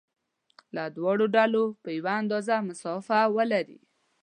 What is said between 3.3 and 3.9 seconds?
ولري.